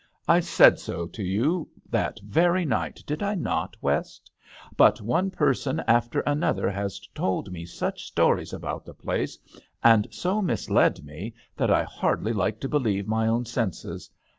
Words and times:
I 0.27 0.39
said 0.39 0.79
so 0.79 1.05
to 1.05 1.21
you 1.21 1.69
that 1.87 2.19
very 2.21 2.65
night, 2.65 3.03
did 3.05 3.21
I 3.21 3.35
not, 3.35 3.77
West? 3.83 4.31
But 4.75 4.99
one 4.99 5.29
person 5.29 5.79
after 5.85 6.21
another 6.21 6.71
has 6.71 6.99
told 7.13 7.51
me 7.51 7.65
such 7.67 8.05
stories 8.07 8.51
about 8.51 8.83
the 8.83 8.95
place, 8.95 9.37
and 9.83 10.07
so 10.09 10.41
misled 10.41 10.95
48 10.95 10.95
THE 10.95 11.01
HdXEL 11.01 11.05
D*ANGLET£RRE. 11.05 11.23
me, 11.23 11.35
that 11.57 11.71
I 11.71 11.83
hardly 11.83 12.33
liked 12.33 12.61
to 12.61 12.67
believe 12.69 13.07
my 13.07 13.27
own 13.27 13.45
senses. 13.45 14.09